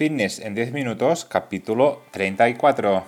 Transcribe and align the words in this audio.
Fitness 0.00 0.38
en 0.38 0.54
10 0.54 0.72
minutos, 0.72 1.26
capítulo 1.26 2.00
34. 2.12 3.04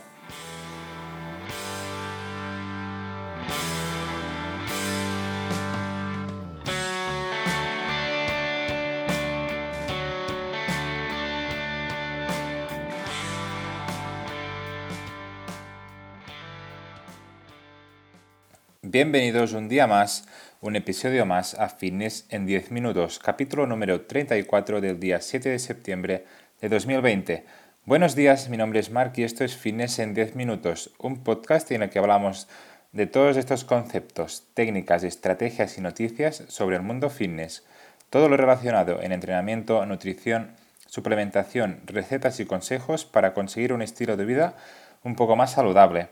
Bienvenidos 18.82 19.54
un 19.54 19.70
día 19.70 19.86
más, 19.86 20.28
un 20.60 20.76
episodio 20.76 21.24
más 21.24 21.54
a 21.54 21.70
Fitness 21.70 22.26
en 22.28 22.44
10 22.44 22.70
minutos, 22.70 23.18
capítulo 23.18 23.66
número 23.66 24.02
34 24.02 24.82
del 24.82 25.00
día 25.00 25.22
7 25.22 25.48
de 25.48 25.58
septiembre 25.58 26.26
de 26.62 26.68
2020. 26.68 27.44
Buenos 27.86 28.14
días, 28.14 28.48
mi 28.48 28.56
nombre 28.56 28.78
es 28.78 28.92
Mark 28.92 29.14
y 29.16 29.24
esto 29.24 29.42
es 29.42 29.56
Fitness 29.56 29.98
en 29.98 30.14
10 30.14 30.36
minutos, 30.36 30.92
un 30.96 31.24
podcast 31.24 31.68
en 31.72 31.82
el 31.82 31.90
que 31.90 31.98
hablamos 31.98 32.46
de 32.92 33.08
todos 33.08 33.36
estos 33.36 33.64
conceptos, 33.64 34.44
técnicas, 34.54 35.02
estrategias 35.02 35.76
y 35.76 35.80
noticias 35.80 36.44
sobre 36.46 36.76
el 36.76 36.82
mundo 36.82 37.10
fitness. 37.10 37.64
Todo 38.10 38.28
lo 38.28 38.36
relacionado 38.36 39.02
en 39.02 39.10
entrenamiento, 39.10 39.84
nutrición, 39.86 40.52
suplementación, 40.86 41.80
recetas 41.84 42.38
y 42.38 42.46
consejos 42.46 43.04
para 43.04 43.34
conseguir 43.34 43.72
un 43.72 43.82
estilo 43.82 44.16
de 44.16 44.24
vida 44.24 44.54
un 45.02 45.16
poco 45.16 45.34
más 45.34 45.50
saludable. 45.50 46.10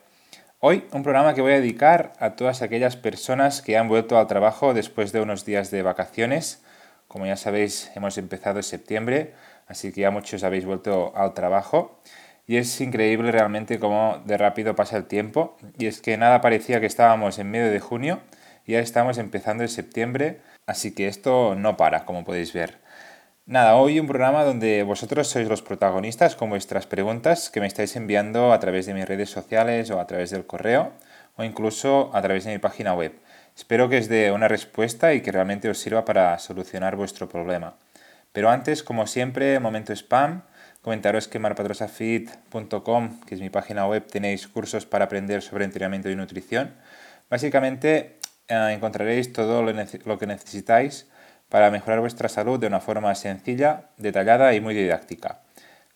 Hoy 0.58 0.84
un 0.90 1.04
programa 1.04 1.34
que 1.34 1.42
voy 1.42 1.52
a 1.52 1.60
dedicar 1.60 2.12
a 2.18 2.30
todas 2.30 2.60
aquellas 2.62 2.96
personas 2.96 3.62
que 3.62 3.78
han 3.78 3.86
vuelto 3.86 4.18
al 4.18 4.26
trabajo 4.26 4.74
después 4.74 5.12
de 5.12 5.20
unos 5.20 5.44
días 5.44 5.70
de 5.70 5.82
vacaciones. 5.82 6.60
Como 7.06 7.26
ya 7.26 7.36
sabéis, 7.36 7.92
hemos 7.94 8.18
empezado 8.18 8.58
en 8.58 8.64
septiembre, 8.64 9.32
así 9.70 9.92
que 9.92 10.02
ya 10.02 10.10
muchos 10.10 10.44
habéis 10.44 10.66
vuelto 10.66 11.12
al 11.16 11.32
trabajo. 11.32 12.02
Y 12.46 12.58
es 12.58 12.80
increíble 12.80 13.32
realmente 13.32 13.78
cómo 13.78 14.20
de 14.26 14.36
rápido 14.36 14.74
pasa 14.74 14.96
el 14.98 15.06
tiempo. 15.06 15.56
Y 15.78 15.86
es 15.86 16.02
que 16.02 16.18
nada 16.18 16.42
parecía 16.42 16.80
que 16.80 16.86
estábamos 16.86 17.38
en 17.38 17.50
medio 17.50 17.70
de 17.70 17.80
junio, 17.80 18.20
ya 18.70 18.80
estamos 18.80 19.18
empezando 19.18 19.62
en 19.62 19.68
septiembre, 19.68 20.40
así 20.66 20.94
que 20.94 21.08
esto 21.08 21.54
no 21.56 21.76
para, 21.76 22.04
como 22.04 22.24
podéis 22.24 22.52
ver. 22.52 22.78
Nada, 23.46 23.74
hoy 23.76 23.98
un 23.98 24.06
programa 24.06 24.44
donde 24.44 24.84
vosotros 24.84 25.26
sois 25.26 25.48
los 25.48 25.62
protagonistas 25.62 26.36
con 26.36 26.50
vuestras 26.50 26.86
preguntas 26.86 27.50
que 27.50 27.60
me 27.60 27.66
estáis 27.66 27.96
enviando 27.96 28.52
a 28.52 28.60
través 28.60 28.86
de 28.86 28.94
mis 28.94 29.08
redes 29.08 29.28
sociales 29.28 29.90
o 29.90 29.98
a 29.98 30.06
través 30.06 30.30
del 30.30 30.46
correo 30.46 30.92
o 31.36 31.42
incluso 31.42 32.10
a 32.14 32.22
través 32.22 32.44
de 32.44 32.52
mi 32.52 32.58
página 32.58 32.94
web. 32.94 33.12
Espero 33.56 33.88
que 33.88 33.98
os 33.98 34.08
dé 34.08 34.30
una 34.30 34.46
respuesta 34.46 35.14
y 35.14 35.20
que 35.20 35.32
realmente 35.32 35.68
os 35.68 35.78
sirva 35.78 36.04
para 36.04 36.38
solucionar 36.38 36.94
vuestro 36.94 37.28
problema. 37.28 37.74
Pero 38.32 38.50
antes, 38.50 38.82
como 38.82 39.06
siempre, 39.06 39.58
momento 39.60 39.92
spam, 39.92 40.42
comentaros 40.82 41.28
que 41.28 41.38
marpatrosafit.com, 41.38 43.20
que 43.26 43.34
es 43.34 43.40
mi 43.40 43.50
página 43.50 43.86
web, 43.86 44.06
tenéis 44.06 44.48
cursos 44.48 44.86
para 44.86 45.06
aprender 45.06 45.42
sobre 45.42 45.64
entrenamiento 45.64 46.10
y 46.10 46.16
nutrición. 46.16 46.74
Básicamente 47.28 48.18
eh, 48.48 48.70
encontraréis 48.72 49.32
todo 49.32 49.62
lo 49.62 50.18
que 50.18 50.26
necesitáis 50.26 51.08
para 51.48 51.70
mejorar 51.70 52.00
vuestra 52.00 52.28
salud 52.28 52.58
de 52.58 52.68
una 52.68 52.80
forma 52.80 53.14
sencilla, 53.14 53.90
detallada 53.98 54.54
y 54.54 54.60
muy 54.60 54.74
didáctica. 54.74 55.40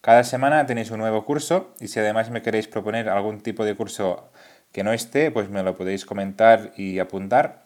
Cada 0.01 0.25
semana 0.25 0.67
tenéis 0.67 0.91
un 0.91 0.99
nuevo 0.99 1.25
curso 1.25 1.73
y 1.81 1.89
si 1.89 1.99
además 1.99 2.29
me 2.31 2.43
queréis 2.43 2.69
proponer 2.69 3.09
algún 3.09 3.41
tipo 3.41 3.65
de 3.65 3.75
curso 3.75 4.31
que 4.71 4.85
no 4.85 4.93
esté, 4.93 5.31
pues 5.31 5.49
me 5.49 5.63
lo 5.63 5.77
podéis 5.77 6.05
comentar 6.05 6.73
y 6.77 6.99
apuntar 6.99 7.65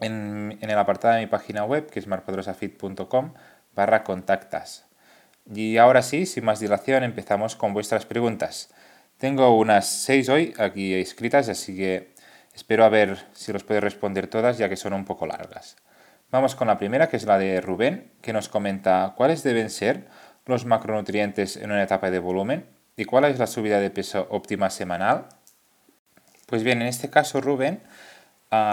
en, 0.00 0.58
el 0.60 0.78
apartado 0.78 1.14
de 1.14 1.20
mi 1.20 1.26
página 1.26 1.64
web, 1.64 1.88
que 1.88 2.00
es 2.00 2.06
marpadrosafit.com 2.06 3.32
barra 3.74 4.04
contactas. 4.04 4.86
Y 5.52 5.76
ahora 5.76 6.02
sí, 6.02 6.26
sin 6.26 6.44
más 6.44 6.60
dilación, 6.60 7.04
empezamos 7.04 7.56
con 7.56 7.74
vuestras 7.74 8.06
preguntas. 8.06 8.70
Tengo 9.18 9.56
unas 9.56 9.86
seis 9.86 10.28
hoy 10.28 10.54
aquí 10.58 10.94
escritas, 10.94 11.48
así 11.48 11.76
que 11.76 12.14
espero 12.54 12.84
a 12.84 12.88
ver 12.88 13.18
si 13.32 13.52
los 13.52 13.64
puedo 13.64 13.80
responder 13.80 14.26
todas, 14.26 14.58
ya 14.58 14.68
que 14.68 14.76
son 14.76 14.92
un 14.92 15.04
poco 15.04 15.26
largas. 15.26 15.76
Vamos 16.30 16.54
con 16.54 16.66
la 16.66 16.78
primera, 16.78 17.08
que 17.08 17.16
es 17.16 17.26
la 17.26 17.38
de 17.38 17.60
Rubén, 17.60 18.10
que 18.20 18.32
nos 18.32 18.48
comenta 18.48 19.14
cuáles 19.16 19.42
deben 19.42 19.70
ser 19.70 20.08
los 20.46 20.64
macronutrientes 20.64 21.56
en 21.56 21.70
una 21.70 21.82
etapa 21.82 22.10
de 22.10 22.18
volumen 22.18 22.66
y 22.96 23.04
cuál 23.04 23.24
es 23.26 23.38
la 23.38 23.46
subida 23.46 23.80
de 23.80 23.90
peso 23.90 24.26
óptima 24.30 24.70
semanal. 24.70 25.26
Pues 26.46 26.62
bien, 26.62 26.82
en 26.82 26.88
este 26.88 27.08
caso, 27.08 27.40
Rubén, 27.40 27.82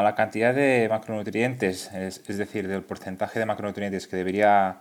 la 0.03 0.13
cantidad 0.15 0.53
de 0.53 0.87
macronutrientes, 0.89 1.91
es, 1.93 2.37
decir, 2.37 2.67
del 2.67 2.83
porcentaje 2.83 3.39
de 3.39 3.45
macronutrientes 3.45 4.07
que 4.07 4.17
debería 4.17 4.79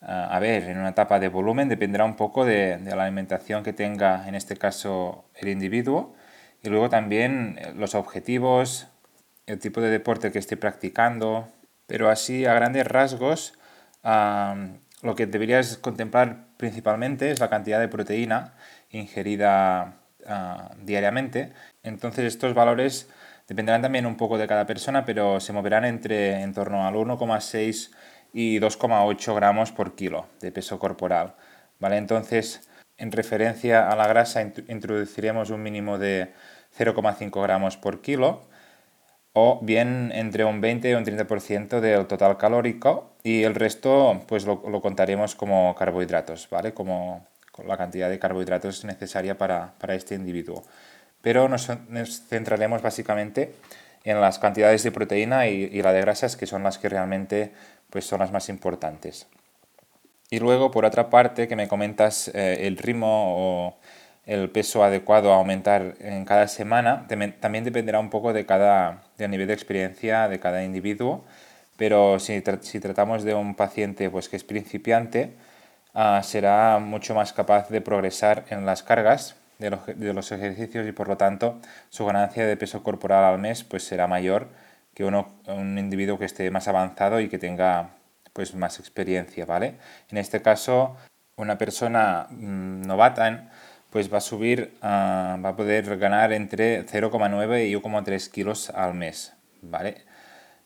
haber 0.00 0.64
en 0.64 0.78
una 0.78 0.90
etapa 0.90 1.18
de 1.18 1.28
volumen, 1.28 1.68
dependerá 1.68 2.04
un 2.04 2.16
poco 2.16 2.44
de, 2.44 2.76
de 2.76 2.94
la 2.94 3.04
alimentación 3.04 3.64
que 3.64 3.72
tenga, 3.72 4.28
en 4.28 4.34
este 4.34 4.56
caso, 4.56 5.24
el 5.34 5.48
individuo, 5.48 6.14
y 6.62 6.68
luego 6.68 6.88
también 6.88 7.58
eh, 7.58 7.72
los 7.76 7.94
objetivos, 7.94 8.88
el 9.46 9.58
tipo 9.58 9.80
de 9.80 9.90
deporte 9.90 10.32
que 10.32 10.38
esté 10.38 10.56
practicando, 10.56 11.48
pero 11.86 12.10
así 12.10 12.44
a 12.46 12.54
grandes 12.54 12.86
rasgos 12.86 13.54
lo 15.02 15.14
que 15.16 15.26
deberías 15.26 15.78
contemplar 15.78 16.46
principalmente 16.56 17.30
es 17.30 17.40
la 17.40 17.50
cantidad 17.50 17.80
de 17.80 17.88
proteína 17.88 18.54
ingerida 18.90 19.96
ah, 20.26 20.70
diariamente. 20.82 21.52
Entonces 21.82 22.24
estos 22.24 22.54
valores 22.54 23.08
dependerán 23.46 23.82
también 23.82 24.06
un 24.06 24.16
poco 24.16 24.38
de 24.38 24.46
cada 24.46 24.66
persona, 24.66 25.04
pero 25.04 25.40
se 25.40 25.52
moverán 25.52 25.84
entre 25.84 26.42
en 26.42 26.52
torno 26.52 26.86
al 26.86 26.94
1,6 26.94 27.90
y 28.32 28.58
2,8 28.58 29.34
gramos 29.34 29.72
por 29.72 29.94
kilo 29.94 30.26
de 30.40 30.52
peso 30.52 30.78
corporal. 30.78 31.34
¿vale? 31.78 31.96
Entonces, 31.96 32.68
en 32.98 33.12
referencia 33.12 33.90
a 33.90 33.96
la 33.96 34.06
grasa, 34.06 34.42
introduciremos 34.42 35.50
un 35.50 35.62
mínimo 35.62 35.98
de 35.98 36.32
0,5 36.78 37.42
gramos 37.42 37.76
por 37.76 38.00
kilo 38.00 38.42
o 39.38 39.60
bien 39.62 40.12
entre 40.14 40.46
un 40.46 40.62
20 40.62 40.90
y 40.90 40.94
un 40.94 41.04
30% 41.04 41.80
del 41.80 42.06
total 42.06 42.38
calórico 42.38 43.16
y 43.22 43.42
el 43.42 43.54
resto 43.54 44.22
pues 44.26 44.46
lo, 44.46 44.62
contaremos 44.80 45.34
como 45.34 45.74
carbohidratos, 45.74 46.48
¿vale? 46.48 46.72
Como 46.72 47.26
la 47.66 47.76
cantidad 47.76 48.08
de 48.08 48.18
carbohidratos 48.18 48.86
necesaria 48.86 49.36
para, 49.36 49.74
este 49.88 50.14
individuo. 50.14 50.64
Pero 51.26 51.48
nos, 51.48 51.66
centraremos 52.28 52.82
básicamente 52.82 53.52
en 54.04 54.20
las 54.20 54.38
cantidades 54.38 54.84
de 54.84 54.92
proteína 54.92 55.48
y, 55.48 55.82
la 55.82 55.92
de 55.92 56.00
grasas 56.00 56.36
que 56.36 56.46
son 56.46 56.62
las 56.62 56.78
que 56.78 56.88
realmente 56.88 57.50
pues 57.90 58.06
son 58.06 58.20
las 58.20 58.30
más 58.30 58.48
importantes. 58.48 59.26
Y 60.30 60.38
luego, 60.38 60.70
por 60.70 60.84
otra 60.84 61.10
parte, 61.10 61.48
que 61.48 61.56
me 61.56 61.66
comentas 61.66 62.28
eh, 62.28 62.68
el 62.68 62.76
ritmo 62.76 63.34
o 63.36 63.76
el 64.24 64.50
peso 64.50 64.84
adecuado 64.84 65.32
a 65.32 65.38
aumentar 65.38 65.96
en 65.98 66.24
cada 66.24 66.46
semana 66.46 67.08
también 67.08 67.64
dependerá 67.64 67.98
un 67.98 68.08
poco 68.08 68.32
de 68.32 68.46
cada 68.46 69.02
del 69.18 69.32
nivel 69.32 69.48
de 69.48 69.54
experiencia 69.54 70.28
de 70.28 70.38
cada 70.38 70.62
individuo, 70.62 71.24
pero 71.76 72.20
si, 72.20 72.40
si 72.60 72.78
tratamos 72.78 73.24
de 73.24 73.34
un 73.34 73.56
paciente 73.56 74.10
pues, 74.10 74.28
que 74.28 74.36
es 74.36 74.44
principiante, 74.44 75.32
ah, 75.92 76.20
será 76.22 76.78
mucho 76.78 77.16
más 77.16 77.32
capaz 77.32 77.68
de 77.68 77.80
progresar 77.80 78.44
en 78.50 78.64
las 78.64 78.84
cargas 78.84 79.34
de 79.58 79.70
los, 79.70 79.86
de 79.86 80.12
los, 80.12 80.32
ejercicios 80.32 80.86
y 80.86 80.92
por 80.92 81.08
lo 81.08 81.16
tanto 81.16 81.60
su 81.88 82.04
ganancia 82.04 82.46
de 82.46 82.56
peso 82.56 82.82
corporal 82.82 83.24
al 83.24 83.38
mes 83.38 83.64
pues, 83.64 83.84
será 83.84 84.06
mayor 84.06 84.48
que 84.94 85.04
uno, 85.04 85.28
un 85.46 85.78
individuo 85.78 86.18
que 86.18 86.24
esté 86.24 86.50
más 86.50 86.68
avanzado 86.68 87.20
y 87.20 87.28
que 87.28 87.38
tenga 87.38 87.90
pues, 88.32 88.54
más 88.54 88.78
experiencia. 88.78 89.46
¿vale? 89.46 89.74
En 90.10 90.18
este 90.18 90.42
caso, 90.42 90.96
una 91.36 91.58
persona 91.58 92.26
mm, 92.30 92.86
novata 92.86 93.50
pues 93.90 94.12
va 94.12 94.18
a 94.18 94.20
subir, 94.20 94.76
ah, 94.82 95.38
va 95.44 95.50
a 95.50 95.56
poder 95.56 95.96
ganar 95.98 96.32
entre 96.32 96.84
0,9 96.84 97.68
y 97.68 97.74
1,3 97.74 98.30
kilos 98.30 98.70
al 98.70 98.94
mes, 98.94 99.32
¿vale? 99.62 100.04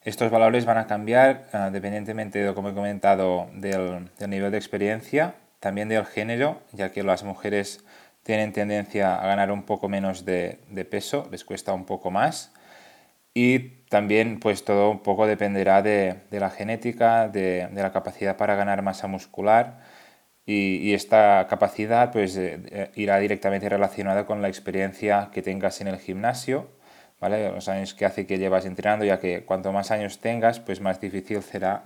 Estos 0.02 0.30
valores 0.30 0.64
van 0.64 0.78
a 0.78 0.86
cambiar 0.86 1.44
uh, 1.52 1.70
dependientemente, 1.70 2.38
de, 2.38 2.54
como 2.54 2.70
he 2.70 2.74
comentado, 2.74 3.50
del, 3.52 4.08
nivel 4.26 4.50
de 4.50 4.56
experiencia, 4.56 5.34
también 5.60 5.88
del 5.90 6.06
género, 6.06 6.60
ya 6.72 6.90
que 6.90 7.02
las 7.02 7.22
mujeres 7.22 7.84
tienen 8.22 8.52
tendencia 8.52 9.16
a 9.16 9.26
ganar 9.26 9.50
un 9.52 9.64
poco 9.64 9.88
menos 9.88 10.24
de, 10.24 10.58
peso, 10.90 11.28
les 11.30 11.44
cuesta 11.44 11.72
un 11.72 11.84
poco 11.84 12.10
más. 12.10 12.52
Y 13.34 13.84
también 13.88 14.40
pues 14.40 14.64
todo 14.64 14.90
un 14.90 15.02
poco 15.02 15.26
dependerá 15.26 15.82
de, 15.82 16.16
la 16.30 16.50
genética, 16.50 17.28
de, 17.28 17.68
de, 17.70 17.82
la 17.82 17.92
capacidad 17.92 18.36
para 18.36 18.56
ganar 18.56 18.82
masa 18.82 19.06
muscular 19.06 19.80
y, 20.46 20.94
esta 20.94 21.46
capacidad 21.48 22.10
pues, 22.12 22.36
eh, 22.36 22.60
eh, 22.70 22.90
irá 22.96 23.18
directamente 23.18 23.68
relacionada 23.68 24.26
con 24.26 24.42
la 24.42 24.48
experiencia 24.48 25.30
que 25.32 25.42
tengas 25.42 25.80
en 25.80 25.86
el 25.88 25.98
gimnasio, 25.98 26.68
¿vale? 27.20 27.50
los 27.52 27.68
años 27.68 27.94
que 27.94 28.04
hace 28.04 28.26
que 28.26 28.38
llevas 28.38 28.64
entrenando, 28.66 29.04
ya 29.04 29.20
que 29.20 29.44
cuanto 29.44 29.72
más 29.72 29.92
años 29.92 30.18
tengas, 30.18 30.58
pues 30.58 30.80
más 30.80 31.00
difícil 31.00 31.42
será 31.42 31.84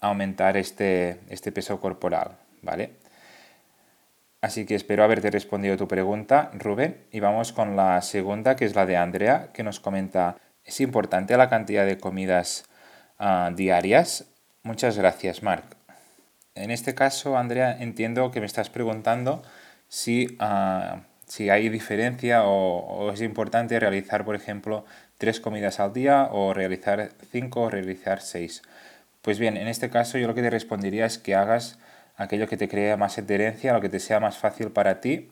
aumentar 0.00 0.56
este, 0.56 1.20
este 1.28 1.52
peso 1.52 1.80
corporal. 1.80 2.32
¿vale? 2.62 2.94
Así 4.44 4.66
que 4.66 4.74
espero 4.74 5.02
haberte 5.02 5.30
respondido 5.30 5.78
tu 5.78 5.88
pregunta, 5.88 6.50
Rubén. 6.52 6.98
Y 7.10 7.20
vamos 7.20 7.54
con 7.54 7.76
la 7.76 8.02
segunda, 8.02 8.56
que 8.56 8.66
es 8.66 8.74
la 8.74 8.84
de 8.84 8.98
Andrea, 8.98 9.48
que 9.54 9.62
nos 9.62 9.80
comenta, 9.80 10.36
¿es 10.66 10.82
importante 10.82 11.34
la 11.38 11.48
cantidad 11.48 11.86
de 11.86 11.96
comidas 11.96 12.66
ah, 13.18 13.50
diarias? 13.56 14.26
Muchas 14.62 14.98
gracias, 14.98 15.42
Marc. 15.42 15.64
En 16.54 16.70
este 16.70 16.94
caso, 16.94 17.38
Andrea, 17.38 17.74
entiendo 17.80 18.30
que 18.32 18.40
me 18.40 18.44
estás 18.44 18.68
preguntando 18.68 19.42
si, 19.88 20.36
ah, 20.40 21.04
si 21.26 21.48
hay 21.48 21.70
diferencia 21.70 22.44
o, 22.44 23.12
es 23.14 23.22
importante 23.22 23.80
realizar, 23.80 24.26
por 24.26 24.36
ejemplo, 24.36 24.84
tres 25.16 25.40
comidas 25.40 25.80
al 25.80 25.94
día 25.94 26.28
o 26.30 26.52
realizar 26.52 27.12
cinco 27.32 27.62
o 27.62 27.70
realizar 27.70 28.20
seis. 28.20 28.60
Pues 29.22 29.38
bien, 29.38 29.56
en 29.56 29.68
este 29.68 29.88
caso 29.88 30.18
yo 30.18 30.26
lo 30.26 30.34
que 30.34 30.42
te 30.42 30.50
respondería 30.50 31.06
es 31.06 31.16
que 31.16 31.34
hagas 31.34 31.78
aquello 32.16 32.46
que 32.46 32.56
te 32.56 32.68
crea 32.68 32.96
más 32.96 33.18
adherencia, 33.18 33.72
lo 33.72 33.80
que 33.80 33.88
te 33.88 34.00
sea 34.00 34.20
más 34.20 34.38
fácil 34.38 34.70
para 34.70 35.00
ti 35.00 35.30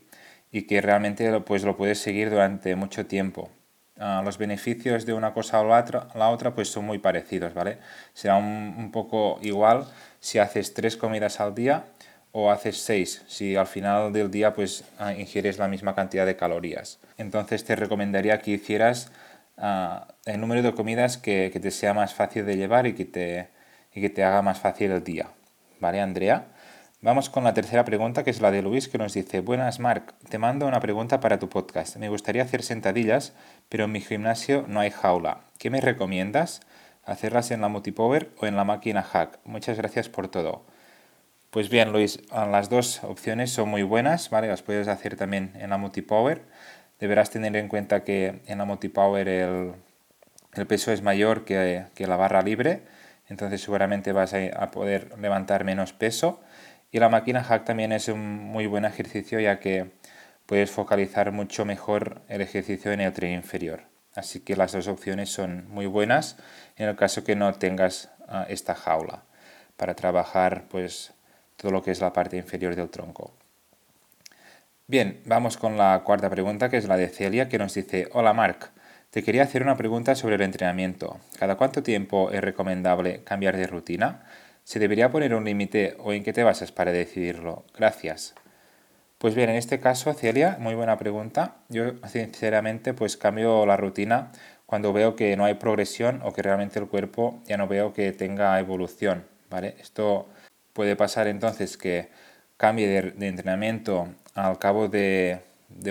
y 0.50 0.62
que 0.62 0.80
realmente 0.80 1.40
pues, 1.40 1.64
lo 1.64 1.76
puedes 1.76 1.98
seguir 1.98 2.30
durante 2.30 2.76
mucho 2.76 3.06
tiempo. 3.06 3.50
Ah, 3.98 4.22
los 4.24 4.38
beneficios 4.38 5.06
de 5.06 5.12
una 5.12 5.32
cosa 5.32 5.60
o 5.60 5.68
la 5.68 5.78
otra, 5.78 6.08
la 6.14 6.30
otra 6.30 6.54
pues 6.54 6.68
son 6.68 6.84
muy 6.84 6.98
parecidos, 6.98 7.54
¿vale? 7.54 7.78
Será 8.14 8.36
un, 8.36 8.90
poco 8.90 9.38
igual 9.42 9.86
si 10.18 10.38
haces 10.38 10.74
tres 10.74 10.96
comidas 10.96 11.40
al 11.40 11.54
día 11.54 11.84
o 12.32 12.50
haces 12.50 12.78
seis, 12.78 13.22
si 13.28 13.54
al 13.54 13.66
final 13.66 14.12
del 14.12 14.30
día 14.30 14.54
pues 14.54 14.84
ah, 14.98 15.12
ingieres 15.12 15.58
la 15.58 15.68
misma 15.68 15.94
cantidad 15.94 16.26
de 16.26 16.36
calorías. 16.36 16.98
Entonces 17.18 17.64
te 17.64 17.76
recomendaría 17.76 18.40
que 18.40 18.52
hicieras 18.52 19.12
ah, 19.58 20.08
el 20.24 20.40
número 20.40 20.62
de 20.62 20.72
comidas 20.74 21.18
que, 21.18 21.50
que, 21.52 21.60
te 21.60 21.70
sea 21.70 21.94
más 21.94 22.14
fácil 22.14 22.46
de 22.46 22.56
llevar 22.56 22.86
y 22.86 22.94
que, 22.94 23.04
te, 23.04 23.48
y 23.94 24.00
que 24.00 24.10
te 24.10 24.24
haga 24.24 24.42
más 24.42 24.58
fácil 24.58 24.90
el 24.90 25.04
día. 25.04 25.28
¿Vale, 25.80 26.00
Andrea? 26.00 26.46
Vamos 27.04 27.30
con 27.30 27.42
la 27.42 27.52
tercera 27.52 27.84
pregunta, 27.84 28.22
que 28.22 28.30
es 28.30 28.40
la 28.40 28.52
de 28.52 28.62
Luis, 28.62 28.86
que 28.86 28.96
nos 28.96 29.12
dice, 29.12 29.40
buenas 29.40 29.80
Marc, 29.80 30.14
te 30.28 30.38
mando 30.38 30.68
una 30.68 30.78
pregunta 30.78 31.18
para 31.18 31.40
tu 31.40 31.48
podcast. 31.48 31.96
Me 31.96 32.08
gustaría 32.08 32.44
hacer 32.44 32.62
sentadillas, 32.62 33.32
pero 33.68 33.86
en 33.86 33.90
mi 33.90 34.00
gimnasio 34.00 34.66
no 34.68 34.78
hay 34.78 34.90
jaula. 34.90 35.40
¿Qué 35.58 35.68
me 35.68 35.80
recomiendas? 35.80 36.60
¿Hacerlas 37.04 37.50
en 37.50 37.60
la 37.60 37.66
Multipower 37.66 38.30
o 38.38 38.46
en 38.46 38.54
la 38.54 38.62
máquina 38.62 39.02
Hack? 39.02 39.40
Muchas 39.42 39.78
gracias 39.78 40.08
por 40.08 40.28
todo. 40.28 40.64
Pues 41.50 41.70
bien, 41.70 41.90
Luis, 41.90 42.20
las 42.30 42.70
dos 42.70 43.02
opciones 43.02 43.50
son 43.50 43.68
muy 43.68 43.82
buenas, 43.82 44.30
¿vale? 44.30 44.46
Las 44.46 44.62
puedes 44.62 44.86
hacer 44.86 45.16
también 45.16 45.54
en 45.58 45.70
la 45.70 45.78
Multipower. 45.78 46.42
Deberás 47.00 47.30
tener 47.30 47.56
en 47.56 47.66
cuenta 47.66 48.04
que 48.04 48.42
en 48.46 48.58
la 48.58 48.64
Multipower 48.64 49.26
el, 49.26 49.72
el 50.54 50.66
peso 50.68 50.92
es 50.92 51.02
mayor 51.02 51.44
que, 51.44 51.86
que, 51.96 52.06
la 52.06 52.14
barra 52.14 52.42
libre, 52.42 52.82
entonces 53.28 53.60
seguramente 53.60 54.12
vas 54.12 54.34
a, 54.34 54.38
a 54.56 54.70
poder 54.70 55.18
levantar 55.18 55.64
menos 55.64 55.92
peso 55.92 56.40
y 56.92 57.00
la 57.00 57.08
máquina 57.08 57.42
hack 57.42 57.64
también 57.64 57.90
es 57.90 58.08
un 58.08 58.20
muy 58.20 58.66
buen 58.66 58.84
ejercicio 58.84 59.40
ya 59.40 59.58
que 59.58 59.90
puedes 60.46 60.70
focalizar 60.70 61.32
mucho 61.32 61.64
mejor 61.64 62.20
el 62.28 62.42
ejercicio 62.42 62.92
en 62.92 63.00
el 63.00 63.12
tren 63.14 63.32
inferior. 63.32 63.84
Así 64.14 64.40
que 64.40 64.56
las 64.56 64.72
dos 64.72 64.88
opciones 64.88 65.30
son 65.30 65.66
muy 65.70 65.86
buenas 65.86 66.36
en 66.76 66.88
el 66.88 66.94
caso 66.94 67.24
que 67.24 67.34
no 67.34 67.50
tengas 67.54 68.10
ah, 68.28 68.44
esta 68.48 68.74
jaula 68.74 69.22
para 69.78 69.94
trabajar 69.94 70.66
pues 70.68 71.14
todo 71.56 71.72
lo 71.72 71.82
que 71.82 71.92
es 71.92 72.00
la 72.00 72.12
parte 72.12 72.36
inferior 72.36 72.76
del 72.76 72.90
tronco. 72.90 73.32
Bien, 74.86 75.22
vamos 75.24 75.56
con 75.56 75.78
la 75.78 76.02
cuarta 76.04 76.28
pregunta 76.28 76.68
que 76.68 76.76
es 76.76 76.86
la 76.86 76.98
de 76.98 77.08
Celia 77.08 77.48
que 77.48 77.56
nos 77.56 77.72
dice, 77.72 78.08
hola 78.12 78.34
Marc, 78.34 78.70
te 79.08 79.22
quería 79.22 79.44
hacer 79.44 79.62
una 79.62 79.76
pregunta 79.76 80.14
sobre 80.14 80.34
el 80.34 80.42
entrenamiento. 80.42 81.18
¿Cada 81.38 81.56
cuánto 81.56 81.82
tiempo 81.82 82.30
es 82.30 82.42
recomendable 82.42 83.24
cambiar 83.24 83.56
de 83.56 83.66
rutina? 83.66 84.26
¿Se 84.64 84.78
debería 84.78 85.10
poner 85.10 85.34
un 85.34 85.44
límite 85.44 85.96
o 85.98 86.12
en 86.12 86.22
qué 86.22 86.32
te 86.32 86.44
basas 86.44 86.72
para 86.72 86.92
decidirlo? 86.92 87.64
Gracias. 87.76 88.34
Pues 89.18 89.34
bien, 89.34 89.50
en 89.50 89.56
este 89.56 89.80
caso, 89.80 90.12
Celia, 90.14 90.56
muy 90.58 90.74
buena 90.74 90.98
pregunta. 90.98 91.56
Yo 91.68 91.92
sinceramente 92.08 92.94
pues 92.94 93.16
cambio 93.16 93.66
la 93.66 93.76
rutina 93.76 94.32
cuando 94.66 94.92
veo 94.92 95.16
que 95.16 95.36
no 95.36 95.44
hay 95.44 95.54
progresión 95.54 96.20
o 96.24 96.32
que 96.32 96.42
realmente 96.42 96.78
el 96.78 96.86
cuerpo 96.86 97.40
ya 97.46 97.56
no 97.56 97.68
veo 97.68 97.92
que 97.92 98.12
tenga 98.12 98.58
evolución, 98.58 99.24
¿vale? 99.50 99.76
Esto 99.80 100.26
puede 100.72 100.96
pasar 100.96 101.26
entonces 101.26 101.76
que 101.76 102.08
cambie 102.56 102.88
de, 102.88 103.28
entrenamiento 103.28 104.08
al 104.34 104.58
cabo 104.58 104.88
de, 104.88 105.40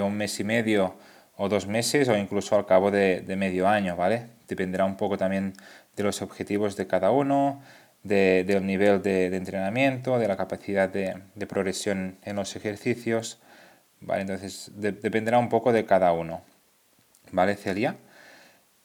un 0.01 0.17
mes 0.17 0.39
y 0.39 0.43
medio 0.43 0.95
o 1.37 1.47
dos 1.47 1.67
meses 1.67 2.09
o 2.09 2.17
incluso 2.17 2.55
al 2.55 2.65
cabo 2.65 2.91
de, 2.91 3.21
de 3.21 3.35
medio 3.35 3.67
año, 3.67 3.95
¿vale? 3.95 4.27
Dependerá 4.47 4.85
un 4.85 4.97
poco 4.97 5.17
también 5.17 5.53
de 5.95 6.03
los 6.03 6.21
objetivos 6.21 6.75
de 6.75 6.87
cada 6.87 7.11
uno, 7.11 7.61
del 8.03 8.65
nivel 8.65 9.01
de, 9.01 9.35
entrenamiento, 9.35 10.17
de 10.17 10.27
la 10.27 10.37
capacidad 10.37 10.89
de, 10.89 11.21
progresión 11.47 12.17
en 12.23 12.35
los 12.35 12.55
ejercicios. 12.55 13.39
¿vale? 13.99 14.21
Entonces 14.21 14.71
dependerá 14.75 15.37
un 15.37 15.49
poco 15.49 15.71
de 15.71 15.85
cada 15.85 16.11
uno. 16.13 16.41
¿Vale, 17.31 17.55
Celia? 17.55 17.95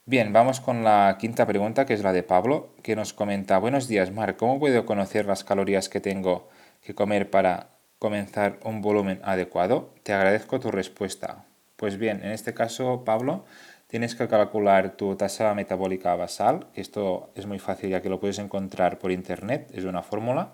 Bien, 0.09 0.33
vamos 0.33 0.61
con 0.61 0.85
la 0.85 1.17
quinta 1.19 1.47
pregunta, 1.47 1.85
que 1.85 1.95
es 1.95 2.05
la 2.05 2.13
de 2.13 2.23
Pablo, 2.23 2.69
que 2.85 2.95
nos 2.95 3.13
comenta, 3.13 3.59
buenos 3.59 3.89
días, 3.89 4.13
Mar, 4.13 4.37
¿cómo 4.37 4.61
puedo 4.61 4.87
conocer 4.87 5.27
las 5.27 5.43
calorías 5.43 5.89
que 5.89 5.99
tengo 5.99 6.49
que 6.85 6.95
comer 6.95 7.29
para 7.29 7.71
comenzar 7.99 8.61
un 8.63 8.83
volumen 8.83 9.21
adecuado? 9.25 9.93
Te 10.05 10.13
agradezco 10.13 10.61
tu 10.61 10.71
respuesta. 10.71 11.45
Pues 11.75 11.99
bien, 11.99 12.21
en 12.23 12.31
este 12.31 12.55
caso, 12.55 13.03
Pablo, 13.05 13.47
tienes 13.87 14.15
que 14.15 14.27
calcular 14.29 14.97
tu 14.97 15.15
tasa 15.17 15.55
metabólica 15.55 16.15
basal, 16.17 16.67
que 16.75 16.81
esto 16.81 17.31
es 17.35 17.47
muy 17.47 17.59
fácil 17.59 17.91
ya 17.91 18.03
que 18.03 18.09
lo 18.09 18.21
puedes 18.21 18.39
encontrar 18.39 18.99
por 18.99 19.13
internet, 19.13 19.71
es 19.73 19.85
una 19.85 20.03
fórmula. 20.03 20.51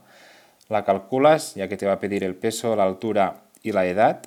La 0.69 0.85
calculas 0.85 1.55
ya 1.55 1.69
que 1.69 1.77
te 1.77 1.87
va 1.87 1.95
a 1.95 1.99
pedir 1.99 2.25
el 2.25 2.35
peso, 2.35 2.77
la 2.77 2.85
altura 2.85 3.45
y 3.63 3.73
la 3.73 3.87
edad. 3.87 4.23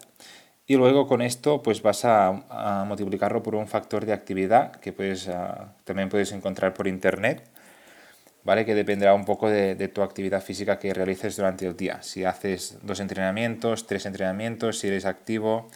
Y 0.68 0.76
luego 0.76 1.08
con 1.08 1.22
esto 1.22 1.62
pues 1.62 1.82
vas 1.82 2.06
a, 2.06 2.84
multiplicarlo 2.88 3.44
por 3.44 3.56
un 3.56 3.68
factor 3.68 4.06
de 4.06 4.14
actividad 4.14 4.72
que 4.78 4.92
puedes, 4.94 5.28
ah, 5.28 5.74
también 5.84 6.10
puedes 6.10 6.32
encontrar 6.32 6.74
por 6.74 6.88
internet. 6.88 7.44
¿Vale? 8.44 8.64
que 8.64 8.76
dependerá 8.76 9.16
un 9.16 9.26
poco 9.26 9.50
de, 9.50 9.74
de, 9.74 9.88
tu 9.88 10.04
actividad 10.04 10.40
física 10.40 10.78
que 10.78 10.94
realices 10.94 11.36
durante 11.36 11.66
el 11.66 11.76
día. 11.76 12.04
Si 12.04 12.26
haces 12.26 12.78
dos 12.84 13.00
entrenamientos, 13.00 13.88
tres 13.88 14.06
entrenamientos, 14.06 14.78
si 14.78 14.88
eres 14.88 15.08
activo, 15.08 15.68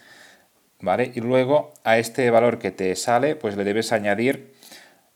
¿vale? 0.82 1.12
Y 1.14 1.22
luego 1.22 1.74
a 1.84 1.98
este 1.98 2.30
valor 2.32 2.60
que 2.60 2.72
te 2.72 2.96
sale, 2.96 3.36
pues 3.36 3.58
le 3.58 3.64
debes 3.64 3.92
añadir 3.92 4.54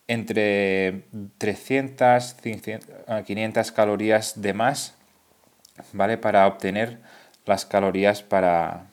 entre 0.06 1.04
300 1.38 2.36
500 3.24 3.72
calorías 3.72 4.40
de 4.40 4.52
más, 4.52 4.94
¿vale? 5.92 6.18
Para 6.18 6.46
obtener 6.46 6.98
las 7.46 7.66
calorías 7.66 8.22
para, 8.22 8.86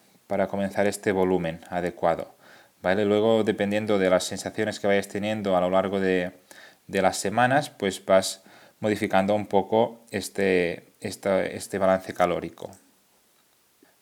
comenzar 0.50 0.88
este 0.88 1.12
volumen 1.12 1.62
adecuado, 1.69 2.33
¿vale? 2.81 3.06
Luego, 3.06 3.44
dependiendo 3.44 4.00
de 4.00 4.09
las 4.09 4.23
sensaciones 4.23 4.79
que 4.79 4.88
vayas 4.88 5.07
teniendo 5.07 5.57
a 5.57 5.62
lo 5.62 5.69
largo 5.69 6.00
de, 6.00 6.31
las 6.88 7.18
semanas, 7.18 7.69
pues 7.69 8.03
vas 8.06 8.44
modificando 8.79 9.33
un 9.33 9.47
poco 9.47 10.06
este, 10.12 10.94
este 11.00 11.77
balance 11.77 12.13
calórico, 12.13 12.69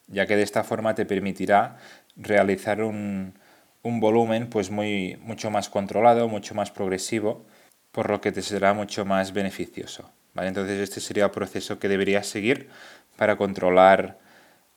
ya 0.07 0.25
que 0.25 0.35
de 0.35 0.43
esta 0.43 0.63
forma 0.63 0.95
te 0.95 1.05
permitirá 1.05 1.77
realizar 2.19 2.83
un, 2.83 3.33
volumen 3.83 4.49
pues 4.49 4.69
muy, 4.69 5.17
mucho 5.23 5.49
más 5.49 5.69
controlado, 5.69 6.27
mucho 6.27 6.53
más 6.53 6.69
progresivo, 6.69 7.45
por 7.91 8.09
lo 8.09 8.21
que 8.21 8.31
te 8.31 8.41
será 8.41 8.73
mucho 8.73 9.05
más 9.05 9.33
beneficioso. 9.33 10.11
¿vale? 10.33 10.49
Entonces 10.49 10.79
este 10.79 10.99
sería 10.99 11.25
el 11.25 11.31
proceso 11.31 11.79
que 11.79 11.87
deberías 11.87 12.27
seguir 12.27 12.69
para 13.17 13.35
controlar 13.35 14.19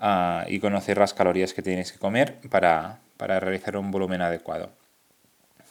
ah, 0.01 0.45
y 0.49 0.61
conocer 0.61 0.97
las 0.99 1.13
calorías 1.13 1.53
que 1.53 1.63
tienes 1.63 1.93
que 1.93 1.99
comer 1.99 2.39
para, 2.49 3.01
para 3.19 3.39
realizar 3.39 3.77
un 3.77 3.91
volumen 3.91 4.23
adecuado. 4.23 4.71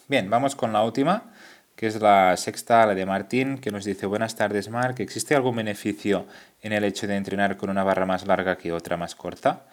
Bien, 0.07 0.29
vamos 0.29 0.55
con 0.55 0.71
la 0.73 0.83
última, 0.83 1.31
que 1.75 1.87
es 1.87 1.99
la 1.99 2.35
sexta, 2.37 2.85
la 2.85 2.93
de 2.93 3.05
Martín, 3.05 3.57
que 3.57 3.71
nos 3.71 3.85
dice, 3.85 4.05
buenas 4.05 4.35
tardes 4.35 4.69
Marc, 4.69 4.99
¿existe 4.99 5.35
algún 5.35 5.55
beneficio 5.55 6.27
en 6.61 6.73
el 6.73 6.83
hecho 6.83 7.07
de 7.07 7.15
entrenar 7.15 7.57
con 7.57 7.69
una 7.69 7.83
barra 7.83 8.05
más 8.05 8.27
larga 8.27 8.57
que 8.57 8.71
otra 8.71 8.97
más 8.97 9.15
corta? 9.15 9.63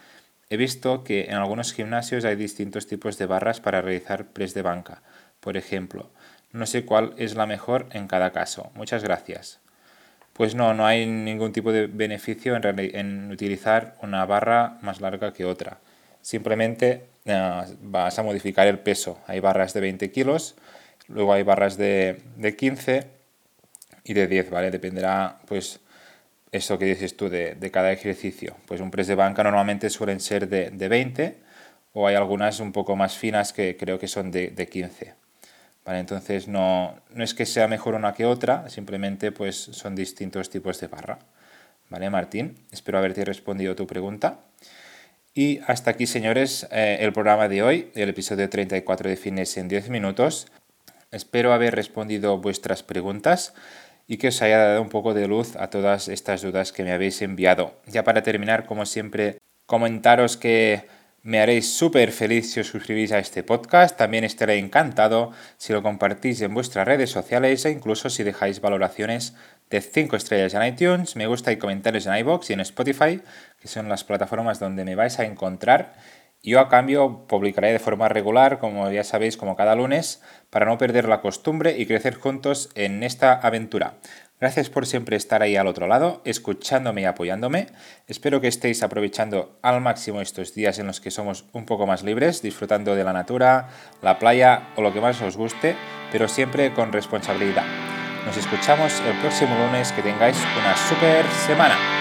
He 0.50 0.57
visto 0.57 1.05
que 1.05 1.25
en 1.25 1.35
algunos 1.35 1.75
gimnasios 1.75 2.25
hay 2.25 2.35
distintos 2.35 2.87
tipos 2.87 3.19
de 3.19 3.26
barras 3.26 3.61
para 3.61 3.83
realizar 3.83 4.28
press 4.28 4.55
de 4.55 4.62
banca, 4.62 5.02
por 5.40 5.59
ejemplo. 5.59 6.11
No 6.52 6.64
sé 6.64 6.87
cuál 6.87 7.12
es 7.19 7.35
la 7.35 7.45
mejor 7.45 7.87
en 7.93 8.09
cada 8.09 8.33
caso. 8.33 8.71
Muchas 8.75 9.05
gracias. 9.05 9.61
Pues 10.33 10.55
no, 10.55 10.73
no 10.73 10.87
hay 10.87 11.05
ningún 11.05 11.52
tipo 11.52 11.71
de 11.71 11.87
beneficio 11.87 12.57
en, 12.57 13.31
utilizar 13.31 13.97
una 14.02 14.25
barra 14.25 14.78
más 14.81 15.02
larga 15.02 15.35
que 15.35 15.45
otra. 15.45 15.81
Simplemente 16.23 17.09
eh, 17.26 17.64
vas 17.83 18.19
a 18.19 18.23
modificar 18.23 18.67
el 18.69 18.78
peso. 18.78 19.21
Hay 19.26 19.40
barras 19.40 19.75
de 19.75 19.81
20 19.81 20.11
kilos, 20.11 20.57
luego 21.09 21.35
hay 21.35 21.43
barras 21.43 21.76
de, 21.76 22.23
de 22.37 22.57
15 22.57 23.07
y 24.05 24.14
de 24.14 24.26
10, 24.26 24.50
¿vale? 24.50 24.71
Dependerá 24.71 25.38
pues 25.47 25.81
eso 26.52 26.78
que 26.78 26.87
dices 26.87 27.17
tú 27.17 27.28
de, 27.28 27.57
cada 27.73 27.93
ejercicio. 27.93 28.57
Pues 28.67 28.81
un 28.81 28.90
press 28.90 29.07
de 29.07 29.14
banca 29.14 29.43
normalmente 29.43 29.90
suelen 29.90 30.21
ser 30.21 30.49
de, 30.49 30.88
20 30.88 31.37
o 31.93 32.07
hay 32.07 32.14
algunas 32.14 32.61
un 32.61 32.73
poco 32.73 32.97
más 32.97 33.17
finas 33.17 33.52
que 33.52 33.76
creo 33.76 33.99
que 33.99 34.09
son 34.09 34.31
de, 34.31 34.69
15. 34.71 35.14
Vale, 35.85 36.00
entonces 36.00 36.49
no, 36.49 36.97
no, 37.11 37.25
es 37.25 37.33
que 37.35 37.47
sea 37.47 37.67
mejor 37.67 37.95
una 37.95 38.12
que 38.12 38.26
otra, 38.26 38.69
simplemente 38.69 39.33
pues 39.33 39.57
son 39.57 39.95
distintos 39.95 40.50
tipos 40.50 40.81
de 40.81 40.87
barra. 40.88 41.19
Vale, 41.88 42.11
Martín, 42.11 42.57
espero 42.71 42.99
haberte 42.99 43.25
respondido 43.25 43.75
tu 43.75 43.87
pregunta. 43.87 44.40
Y 45.35 45.61
hasta 45.67 45.93
aquí, 45.93 46.07
señores, 46.07 46.67
eh, 46.71 46.99
el 47.00 47.12
programa 47.12 47.49
de 47.49 47.62
hoy, 47.62 47.90
el 47.95 48.09
episodio 48.09 48.49
34 48.49 49.09
de 49.09 49.17
Fitness 49.17 49.57
en 49.57 49.69
10 49.69 49.88
minutos. 49.88 50.49
Espero 51.11 51.52
haber 51.52 51.75
respondido 51.75 52.37
vuestras 52.38 52.83
preguntas 52.83 53.55
y 54.09 54.17
que 54.17 54.29
os 54.29 54.43
haya 54.43 54.59
dado 54.59 54.83
un 54.83 54.88
poco 54.88 55.15
de 55.15 55.29
luz 55.29 55.55
a 55.57 55.69
todas 55.69 56.09
estas 56.09 56.43
dudas 56.43 56.73
que 56.73 56.83
me 56.83 56.93
habéis 56.93 57.23
enviado. 57.23 57.75
Ya 57.87 58.03
para 58.03 58.23
terminar, 58.23 58.65
como 58.65 58.87
siempre, 58.87 59.38
comentaros 59.67 60.38
que 60.38 60.87
me 61.23 61.41
haréis 61.41 61.77
súper 61.77 62.11
feliz 62.11 62.50
si 62.50 62.61
os 62.61 62.69
suscribís 62.69 63.12
a 63.12 63.19
este 63.19 63.43
podcast. 63.43 63.99
También 63.99 64.25
estaré 64.25 64.57
encantado 64.57 65.33
si 65.59 65.75
lo 65.75 65.83
compartís 65.83 66.41
en 66.41 66.55
vuestras 66.55 66.88
redes 66.88 67.11
sociales 67.11 67.67
e 67.67 67.71
incluso 67.71 68.09
si 68.09 68.23
dejáis 68.23 68.62
valoraciones 68.62 69.35
de 69.69 69.83
5 69.83 70.17
estrellas 70.17 70.55
en 70.55 70.62
iTunes, 70.62 71.17
me 71.17 71.27
gusta 71.27 71.53
y 71.53 71.59
comentarios 71.59 72.07
en 72.07 72.17
iBox 72.17 72.49
y 72.49 72.53
en 72.55 72.61
Spotify, 72.61 73.21
que 73.61 73.69
son 73.69 73.91
las 73.91 74.05
plataformas 74.05 74.59
donde 74.59 74.87
me 74.87 74.95
vais 74.95 75.19
a 75.19 75.27
encontrar. 75.27 75.93
Yo 76.49 76.61
a 76.61 76.71
cambio 76.71 77.26
publicaré 77.28 77.73
de 77.73 77.78
forma 77.78 78.09
regular, 78.09 78.59
como 78.59 78.90
ya 78.90 79.05
sabéis, 79.05 79.37
como 79.37 79.55
cada 79.55 79.75
lunes, 79.75 80.23
para 80.49 80.64
no 80.64 80.78
perder 80.78 81.07
la 81.07 81.21
costumbre 81.21 81.76
y 81.76 81.85
crecer 81.85 82.14
juntos 82.14 82.71
en 82.75 83.02
esta 83.02 83.35
aventura. 83.35 83.99
Gracias 84.40 84.71
por 84.71 84.87
siempre 84.87 85.17
estar 85.17 85.43
ahí 85.43 85.57
al 85.57 85.67
otro 85.67 85.87
lado, 85.87 86.23
escuchándome 86.25 87.02
y 87.02 87.05
apoyándome. 87.05 87.67
Espero 88.07 88.40
que 88.40 88.49
estéis 88.49 88.83
aprovechando 88.83 89.59
al 89.61 89.83
máximo 89.83 90.23
estos 90.23 90.55
días 90.55 90.78
en 90.78 90.87
los 90.87 91.02
que 91.02 91.11
somos 91.11 91.45
un 91.52 91.67
poco 91.67 91.87
más 91.87 92.02
libres, 92.02 92.40
disfrutando 92.40 92.95
de 92.95 93.05
la 93.05 93.12
natura, 93.12 93.69
la 94.00 94.19
playa 94.19 94.69
o 94.76 94.81
lo 94.81 94.95
que 94.95 95.02
más 95.02 95.21
os 95.21 95.37
guste, 95.37 95.76
pero 96.11 96.28
siempre 96.28 96.73
con 96.73 96.93
responsabilidad. 96.93 97.67
Nos 98.25 98.38
escuchamos 98.38 99.02
el 99.07 99.19
próximo 99.21 99.55
lunes. 99.55 99.93
Que 99.93 100.00
tengáis 100.00 100.38
una 100.59 100.75
super 100.76 101.26
semana. 101.47 101.98